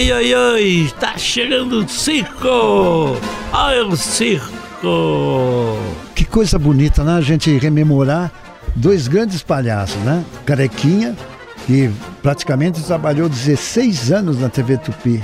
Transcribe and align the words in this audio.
Oi, 0.00 0.10
oi, 0.12 0.34
oi, 0.34 0.52
oi, 0.54 0.92
tá 0.98 1.18
chegando 1.18 1.84
o 1.84 1.86
circo! 1.86 3.18
Olha 3.52 3.86
o 3.86 3.94
circo! 3.94 5.76
Que 6.14 6.24
coisa 6.24 6.58
bonita, 6.58 7.04
né? 7.04 7.16
A 7.16 7.20
gente 7.20 7.54
rememorar 7.58 8.32
dois 8.74 9.06
grandes 9.06 9.42
palhaços, 9.42 10.00
né? 10.00 10.24
Carequinha, 10.46 11.14
que 11.66 11.90
praticamente 12.22 12.82
trabalhou 12.82 13.28
16 13.28 14.10
anos 14.10 14.40
na 14.40 14.48
TV 14.48 14.78
Tupi. 14.78 15.22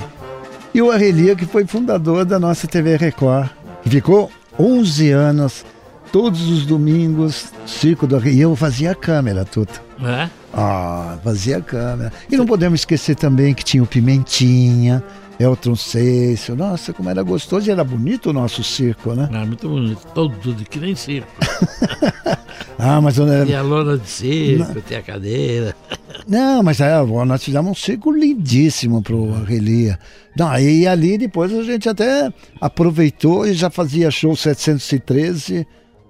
E 0.75 0.79
o 0.79 0.91
Arrelia, 0.91 1.35
que 1.35 1.47
foi 1.47 1.65
fundador 1.65 2.23
da 2.23 2.37
nossa 2.37 2.67
TV 2.67 2.97
Record, 2.97 3.49
que 3.81 3.89
ficou 3.89 4.31
11 4.59 5.09
anos, 5.09 5.65
todos 6.11 6.51
os 6.51 6.67
domingos, 6.67 7.51
Circo 7.65 8.05
do 8.05 8.15
Arrelia. 8.15 8.37
E 8.37 8.41
eu 8.41 8.55
fazia 8.55 8.91
a 8.91 8.95
câmera, 8.95 9.43
Tuta. 9.43 9.81
É? 10.03 10.29
Ah, 10.57 11.19
fazia 11.23 11.57
a 11.57 11.61
câmera. 11.61 12.11
E 12.31 12.35
não 12.35 12.45
podemos 12.45 12.81
esquecer 12.81 13.15
também 13.15 13.53
que 13.53 13.63
tinha 13.63 13.83
o 13.83 13.85
Pimentinha, 13.85 15.03
Elton 15.39 15.75
Cecil. 15.75 16.55
Nossa, 16.55 16.91
como 16.91 17.09
era 17.11 17.21
gostoso 17.21 17.69
e 17.69 17.71
era 17.71 17.83
bonito 17.83 18.31
o 18.31 18.33
nosso 18.33 18.63
circo, 18.63 19.13
né? 19.13 19.29
Ah, 19.31 19.45
muito 19.45 19.69
bonito. 19.69 20.01
Todo, 20.15 20.35
tudo, 20.37 20.63
que 20.65 20.79
nem 20.79 20.95
circo. 20.95 21.29
Ah, 22.79 23.01
mas 23.01 23.17
não 23.17 23.25
Tem 23.25 23.53
era... 23.53 23.59
a 23.59 23.61
lona 23.63 23.97
de 23.97 24.07
circo, 24.07 24.81
tem 24.81 24.97
a 24.97 25.01
cadeira. 25.01 25.75
Não, 26.27 26.61
mas 26.61 26.79
é, 26.79 27.01
nós 27.25 27.43
fizemos 27.43 27.71
um 27.71 27.73
circo 27.73 28.11
lindíssimo 28.11 29.01
pro 29.01 29.33
Arrelia. 29.33 29.97
Não, 30.37 30.55
e 30.59 30.85
ali 30.85 31.17
depois 31.17 31.51
a 31.53 31.63
gente 31.63 31.87
até 31.89 32.31
aproveitou 32.59 33.47
e 33.47 33.53
já 33.53 33.69
fazia 33.69 34.11
show 34.11 34.35
713, 34.35 35.65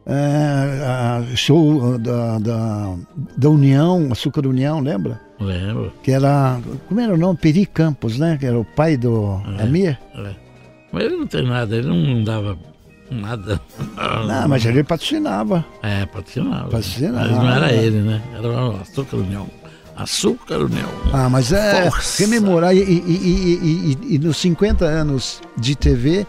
é, 0.07 1.35
show 1.35 1.97
da, 1.97 2.39
da, 2.39 2.93
da 3.37 3.49
União, 3.49 4.07
Açúcar 4.11 4.47
União, 4.47 4.79
lembra? 4.79 5.19
Lembro. 5.39 5.91
Que 6.01 6.11
era, 6.11 6.59
como 6.87 6.99
era 6.99 7.13
o 7.13 7.17
nome? 7.17 7.37
Peri 7.37 7.65
Campos, 7.65 8.17
né? 8.17 8.37
Que 8.39 8.45
era 8.45 8.57
o 8.57 8.65
pai 8.65 8.97
do 8.97 9.41
Amir. 9.59 9.99
É. 10.15 10.31
Mas 10.91 11.03
ele 11.03 11.17
não 11.17 11.27
tem 11.27 11.43
nada, 11.45 11.75
ele 11.75 11.87
não 11.87 12.23
dava 12.23 12.57
nada. 13.11 13.59
Não, 14.25 14.47
mas 14.47 14.65
ele 14.65 14.83
patrocinava. 14.83 15.63
É, 15.83 16.05
patrocinava. 16.05 16.63
Patrocinava. 16.69 17.27
Mas 17.29 17.37
não 17.37 17.49
era 17.49 17.73
ele, 17.73 17.97
né? 18.01 18.21
Era 18.35 18.47
o 18.47 18.77
Açúcar 18.81 19.17
União. 19.17 19.47
Açúcar 19.95 20.57
União. 20.59 20.89
Ah, 21.11 21.27
mas 21.29 21.51
é 21.51 21.89
Força. 21.89 22.23
rememorar. 22.23 22.75
E, 22.75 22.79
e, 22.79 22.83
e, 22.83 23.59
e- 23.63 23.97
e- 24.11 24.15
e 24.15 24.19
nos 24.19 24.37
50 24.37 24.85
anos 24.85 25.41
de 25.57 25.75
TV, 25.75 26.25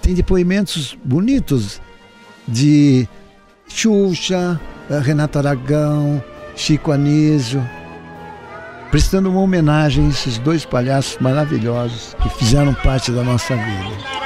tem 0.00 0.14
depoimentos 0.14 0.96
bonitos 1.04 1.80
de 2.46 3.08
Xuxa, 3.68 4.60
eh, 4.90 4.98
Renato 4.98 5.38
Aragão, 5.38 6.22
Chico 6.54 6.92
Anísio, 6.92 7.62
prestando 8.90 9.30
uma 9.30 9.40
homenagem 9.40 10.06
a 10.06 10.08
esses 10.08 10.38
dois 10.38 10.64
palhaços 10.64 11.18
maravilhosos 11.20 12.14
que 12.22 12.28
fizeram 12.30 12.74
parte 12.74 13.10
da 13.10 13.22
nossa 13.22 13.56
vida. 13.56 14.23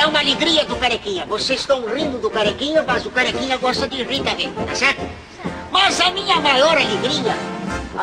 É 0.00 0.06
uma 0.06 0.20
alegria 0.20 0.64
do 0.64 0.76
Carequinha. 0.76 1.26
Vocês 1.26 1.60
estão 1.60 1.84
rindo 1.86 2.18
do 2.18 2.30
Carequinha, 2.30 2.84
mas 2.86 3.04
o 3.04 3.10
Carequinha 3.10 3.56
gosta 3.56 3.88
de 3.88 4.02
rir 4.04 4.22
também, 4.22 4.52
tá 4.52 4.74
certo? 4.74 5.02
Mas 5.72 6.00
a 6.00 6.10
minha 6.12 6.36
maior 6.36 6.76
alegria, 6.76 7.34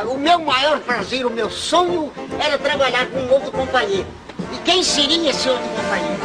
o 0.06 0.17
meu 0.17 0.39
maior 0.39 0.79
prazer, 0.79 1.25
o 1.25 1.29
meu 1.29 1.50
sonho 1.50 2.11
era 2.38 2.57
trabalhar 2.57 3.06
com 3.07 3.19
um 3.19 3.31
outro 3.31 3.51
companheiro. 3.51 4.06
E 4.53 4.57
quem 4.66 4.83
seria 4.83 5.29
esse 5.29 5.47
outro 5.47 5.67
companheiro? 5.69 6.16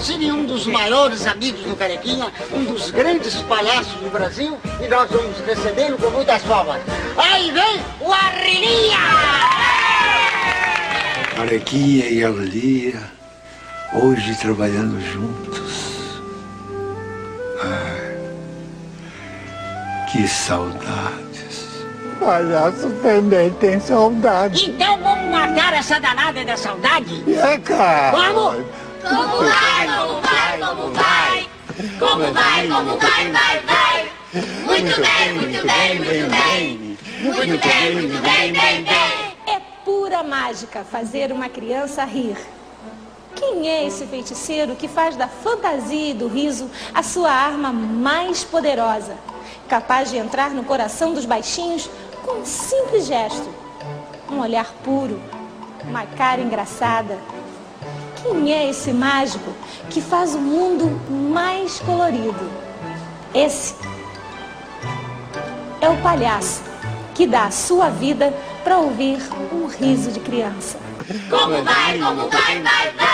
Seria 0.00 0.32
um 0.32 0.46
dos 0.46 0.66
maiores 0.66 1.26
amigos 1.26 1.62
do 1.62 1.74
Carequinha, 1.74 2.32
um 2.52 2.64
dos 2.64 2.90
grandes 2.92 3.34
palhaços 3.42 3.94
do 3.94 4.10
Brasil, 4.10 4.56
e 4.80 4.86
nós 4.86 5.10
vamos 5.10 5.36
recebê-lo 5.40 5.98
com 5.98 6.10
muitas 6.10 6.42
palmas. 6.42 6.80
Aí 7.16 7.50
vem 7.50 7.80
o 8.00 8.12
Arrelia! 8.12 8.96
Carequinha 11.34 12.06
e 12.08 12.24
Arlia, 12.24 13.17
hoje 13.92 14.34
trabalhando 14.36 15.00
juntos. 15.00 16.20
Ai, 17.62 18.18
que 20.10 20.28
saudades. 20.28 21.84
Palhaço 22.20 22.90
também 23.02 23.50
tem 23.54 23.80
saudade. 23.80 24.70
Então 24.70 24.98
vamos 24.98 25.30
matar 25.30 25.72
essa 25.74 26.00
danada 26.00 26.44
da 26.44 26.56
saudade? 26.56 27.24
É, 27.32 27.58
cara. 27.58 28.10
Vamos! 28.10 28.66
Como 29.02 29.38
vai, 29.38 29.86
como 29.96 30.20
vai, 30.20 30.58
como 30.58 30.92
vai? 30.92 31.48
Como 31.98 32.32
vai, 32.32 32.68
como 32.68 32.98
vai, 32.98 33.30
vai, 33.30 33.60
vai? 33.60 34.10
Muito 34.66 35.00
bem, 35.00 35.32
muito 35.34 35.66
bem, 35.66 35.98
muito 35.98 36.30
bem. 36.30 36.98
Muito 37.20 37.66
bem, 37.66 37.94
muito 37.94 38.22
bem, 38.22 38.52
bem, 38.52 38.84
bem. 38.84 39.36
É 39.46 39.60
pura 39.84 40.22
mágica 40.22 40.84
fazer 40.84 41.32
uma 41.32 41.48
criança 41.48 42.04
rir. 42.04 42.36
Quem 43.38 43.68
é 43.68 43.86
esse 43.86 44.04
feiticeiro 44.04 44.74
que 44.74 44.88
faz 44.88 45.14
da 45.14 45.28
fantasia 45.28 46.10
e 46.10 46.14
do 46.14 46.26
riso 46.26 46.68
a 46.92 47.04
sua 47.04 47.30
arma 47.30 47.72
mais 47.72 48.42
poderosa? 48.42 49.16
Capaz 49.68 50.10
de 50.10 50.16
entrar 50.16 50.50
no 50.50 50.64
coração 50.64 51.14
dos 51.14 51.24
baixinhos 51.24 51.88
com 52.24 52.40
um 52.40 52.44
simples 52.44 53.06
gesto. 53.06 53.48
Um 54.28 54.40
olhar 54.40 54.66
puro, 54.82 55.20
uma 55.84 56.04
cara 56.04 56.40
engraçada. 56.40 57.16
Quem 58.20 58.52
é 58.52 58.68
esse 58.68 58.92
mágico 58.92 59.52
que 59.88 60.00
faz 60.00 60.34
o 60.34 60.40
mundo 60.40 61.00
mais 61.08 61.78
colorido? 61.78 62.50
Esse 63.32 63.76
é 65.80 65.88
o 65.88 65.96
palhaço 66.02 66.62
que 67.14 67.24
dá 67.24 67.44
a 67.44 67.50
sua 67.52 67.88
vida 67.88 68.34
para 68.64 68.78
ouvir 68.78 69.18
um 69.52 69.66
riso 69.66 70.10
de 70.10 70.18
criança. 70.18 70.76
Como 71.30 71.62
vai, 71.62 71.98
como 71.98 72.28
vai, 72.28 72.62
vai, 72.62 72.90
vai? 72.92 73.07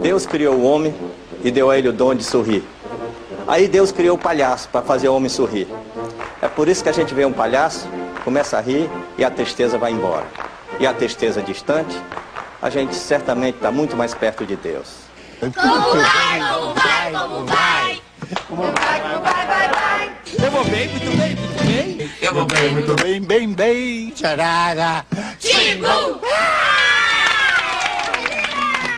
Deus 0.00 0.26
criou 0.26 0.54
o 0.54 0.64
homem 0.64 0.94
e 1.42 1.50
deu 1.50 1.70
a 1.70 1.78
ele 1.78 1.88
o 1.88 1.92
dom 1.92 2.14
de 2.14 2.24
sorrir. 2.24 2.62
Aí 3.46 3.68
Deus 3.68 3.92
criou 3.92 4.16
o 4.16 4.18
palhaço 4.18 4.68
para 4.68 4.82
fazer 4.82 5.08
o 5.08 5.14
homem 5.14 5.28
sorrir. 5.28 5.66
É 6.40 6.48
por 6.48 6.68
isso 6.68 6.82
que 6.82 6.88
a 6.88 6.92
gente 6.92 7.14
vê 7.14 7.24
um 7.24 7.32
palhaço, 7.32 7.88
começa 8.24 8.58
a 8.58 8.60
rir 8.60 8.88
e 9.18 9.24
a 9.24 9.30
tristeza 9.30 9.78
vai 9.78 9.92
embora. 9.92 10.26
E 10.78 10.86
a 10.86 10.92
tristeza 10.92 11.42
distante, 11.42 11.96
a 12.60 12.70
gente 12.70 12.94
certamente 12.94 13.56
está 13.56 13.70
muito 13.70 13.96
mais 13.96 14.14
perto 14.14 14.44
de 14.44 14.56
Deus. 14.56 15.04
Como 15.40 15.52
vai, 15.52 16.40
como 16.40 16.74
vai, 16.74 17.12
como 17.12 17.46
vai? 17.46 18.02
Como 18.48 18.62
vai, 18.62 19.00
como 19.00 19.20
vai, 19.20 19.46
vai, 19.46 19.68
vai? 19.68 20.12
Eu 20.42 20.50
vou 20.50 20.64
bem, 20.64 20.88
muito 20.88 21.16
bem, 21.16 21.36
muito 21.36 21.64
bem. 21.64 22.10
Eu 22.22 22.34
vou 22.34 22.46
bem, 22.46 22.70
muito 22.72 22.94
bem, 23.02 23.20
bem, 23.20 23.52
bem. 23.52 24.10
Tcharara. 24.10 25.04
Chico! 25.38 26.20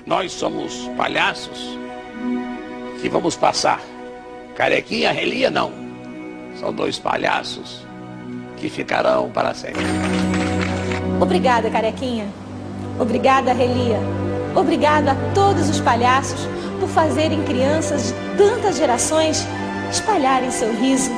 Nós 0.06 0.30
somos 0.32 0.88
palhaços 0.96 1.76
que 3.00 3.08
vamos 3.08 3.34
passar. 3.34 3.80
Carequinha, 4.54 5.10
relia, 5.10 5.50
não. 5.50 5.72
São 6.60 6.72
dois 6.72 6.98
palhaços 6.98 7.84
que 8.56 8.70
ficarão 8.70 9.28
para 9.30 9.52
sempre. 9.52 9.82
Obrigada, 11.20 11.68
Carequinha. 11.70 12.26
Obrigada, 12.98 13.52
Relia. 13.52 13.98
Obrigada 14.54 15.12
a 15.12 15.14
todos 15.34 15.68
os 15.68 15.80
palhaços 15.80 16.48
por 16.80 16.88
fazerem 16.88 17.42
crianças 17.42 18.14
de 18.36 18.38
tantas 18.38 18.78
gerações 18.78 19.44
espalharem 19.90 20.50
seu 20.50 20.72
riso 20.80 21.10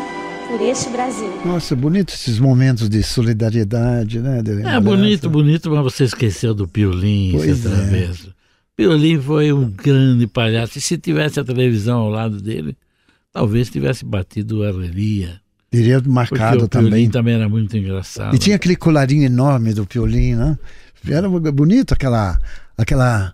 por 0.49 0.61
este 0.61 0.89
Brasil. 0.89 1.31
Nossa, 1.45 1.77
bonito 1.77 2.15
esses 2.15 2.39
momentos 2.39 2.89
de 2.89 3.03
solidariedade, 3.03 4.19
né? 4.19 4.43
de 4.43 4.63
É 4.67 4.81
bonito, 4.81 5.29
bonito, 5.29 5.71
mas 5.71 5.83
você 5.83 6.05
esqueceu 6.05 6.55
do 6.55 6.67
Piolim, 6.67 7.33
Pois 7.37 7.59
seu 7.59 7.71
é. 7.71 7.75
travesso. 7.77 8.38
Piolim 8.79 9.21
foi 9.21 9.53
um 9.53 9.69
grande 9.69 10.29
palhaço. 10.29 10.79
E 10.79 10.81
se 10.81 10.97
tivesse 10.97 11.41
a 11.41 11.45
televisão 11.45 11.99
ao 11.99 12.09
lado 12.09 12.41
dele, 12.41 12.77
talvez 13.33 13.69
tivesse 13.69 14.05
batido 14.05 14.63
a 14.63 14.71
Relia. 14.71 15.41
Teria 15.69 16.01
marcado 16.07 16.67
o 16.67 16.69
também. 16.69 17.11
também 17.11 17.35
era 17.35 17.49
muito 17.49 17.77
engraçado. 17.77 18.37
E 18.37 18.39
tinha 18.39 18.55
aquele 18.55 18.77
colarinho 18.77 19.25
enorme 19.25 19.75
do 19.75 19.85
Piolim, 19.85 20.37
né? 20.37 20.57
Era 21.09 21.29
bonito 21.29 21.93
aquela, 21.93 22.39
aquela 22.77 23.33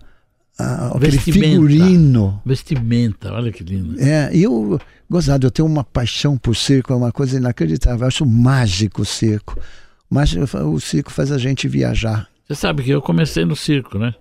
ah, 0.57 0.93
aquele 0.95 1.19
figurino. 1.19 2.41
Vestimenta, 2.43 3.31
olha 3.31 3.51
que 3.51 3.63
lindo. 3.63 4.01
É, 4.01 4.35
e 4.35 4.41
eu, 4.41 4.81
gozado, 5.07 5.45
eu 5.45 5.51
tenho 5.51 5.67
uma 5.67 5.83
paixão 5.83 6.39
por 6.39 6.55
circo, 6.55 6.91
é 6.91 6.95
uma 6.95 7.11
coisa 7.11 7.37
inacreditável. 7.37 8.01
Eu 8.01 8.07
acho 8.07 8.25
mágico 8.25 9.03
o 9.03 9.05
circo. 9.05 9.61
Mas 10.09 10.33
o 10.35 10.79
circo 10.79 11.11
faz 11.11 11.31
a 11.31 11.37
gente 11.37 11.67
viajar. 11.67 12.27
Você 12.47 12.55
sabe 12.55 12.81
que 12.81 12.89
eu 12.89 13.01
comecei 13.01 13.45
no 13.45 13.55
circo, 13.55 13.99
né? 13.99 14.15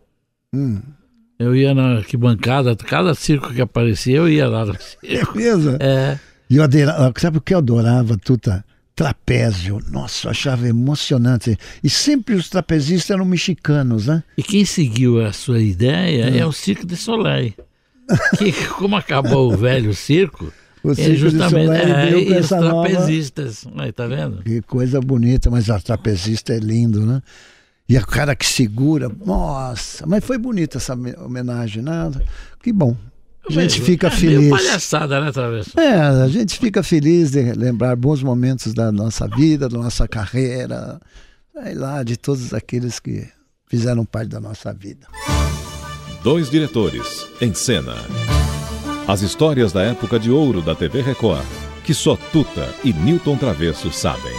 Hum. 0.52 0.82
Eu 1.38 1.54
ia 1.54 1.74
na 1.74 1.96
arquibancada, 1.96 2.76
cada 2.76 3.14
circo 3.14 3.52
que 3.52 3.60
aparecia, 3.60 4.16
eu 4.16 4.28
ia 4.28 4.48
lá 4.48 4.64
no 4.64 4.74
circo. 4.74 5.34
É 5.34 5.36
mesmo? 5.36 5.76
É. 5.80 6.18
E 6.48 6.56
eu 6.56 6.62
adorava, 6.62 7.12
sabe 7.16 7.38
o 7.38 7.40
que 7.40 7.54
eu 7.54 7.58
adorava, 7.58 8.16
Tuta? 8.16 8.64
Trapézio. 8.94 9.80
Nossa, 9.90 10.28
eu 10.28 10.30
achava 10.30 10.68
emocionante. 10.68 11.58
E 11.82 11.90
sempre 11.90 12.36
os 12.36 12.48
trapezistas 12.48 13.10
eram 13.10 13.24
mexicanos, 13.24 14.06
né? 14.06 14.22
E 14.38 14.42
quem 14.42 14.64
seguiu 14.64 15.24
a 15.24 15.32
sua 15.32 15.60
ideia 15.60 16.30
é, 16.30 16.38
é 16.38 16.46
o 16.46 16.52
Circo 16.52 16.86
de 16.86 16.96
Soleil. 16.96 17.54
que, 18.38 18.52
como 18.68 18.94
acabou 18.94 19.52
o 19.52 19.56
velho 19.58 19.92
circo, 19.94 20.52
o 20.84 20.92
é 20.92 20.94
Circo 20.94 21.16
justamente 21.16 21.66
de 21.66 21.76
Soleil 21.76 22.32
é, 22.32 22.36
é, 22.36 22.40
os 22.40 22.48
trapezistas. 22.48 23.66
Aí, 23.76 23.90
tá 23.90 24.06
vendo? 24.06 24.42
Que 24.44 24.62
coisa 24.62 25.00
bonita, 25.00 25.50
mas 25.50 25.68
a 25.68 25.80
trapezista 25.80 26.52
é 26.52 26.58
lindo, 26.58 27.04
né? 27.04 27.20
E 27.88 27.96
a 27.98 28.02
cara 28.02 28.34
que 28.34 28.46
segura, 28.46 29.10
nossa, 29.24 30.06
mas 30.06 30.24
foi 30.24 30.38
bonita 30.38 30.78
essa 30.78 30.94
homenagem, 30.94 31.82
nada. 31.82 32.18
Né? 32.18 32.24
Que 32.62 32.72
bom. 32.72 32.96
A 33.46 33.52
gente 33.52 33.80
é, 33.80 33.84
fica 33.84 34.06
é 34.06 34.10
feliz. 34.10 34.50
palhaçada, 34.50 35.20
né, 35.20 35.30
Travessa? 35.30 35.78
É, 35.78 36.00
a 36.00 36.28
gente 36.28 36.58
fica 36.58 36.82
feliz 36.82 37.32
de 37.32 37.52
lembrar 37.52 37.94
bons 37.94 38.22
momentos 38.22 38.72
da 38.72 38.90
nossa 38.90 39.28
vida, 39.28 39.68
da 39.68 39.76
nossa 39.76 40.08
carreira, 40.08 40.98
sei 41.52 41.74
lá, 41.74 42.02
de 42.02 42.16
todos 42.16 42.54
aqueles 42.54 42.98
que 42.98 43.28
fizeram 43.68 44.06
parte 44.06 44.28
da 44.28 44.40
nossa 44.40 44.72
vida. 44.72 45.06
Dois 46.22 46.48
diretores 46.48 47.26
em 47.38 47.52
cena. 47.52 47.96
As 49.06 49.20
histórias 49.20 49.74
da 49.74 49.82
época 49.82 50.18
de 50.18 50.30
ouro 50.30 50.62
da 50.62 50.74
TV 50.74 51.02
Record, 51.02 51.44
que 51.84 51.92
só 51.92 52.16
Tuta 52.16 52.74
e 52.82 52.94
Newton 52.94 53.36
Travesso 53.36 53.92
sabem. 53.92 54.32